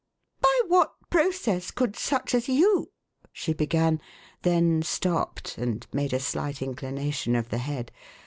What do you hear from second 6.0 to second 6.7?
a slight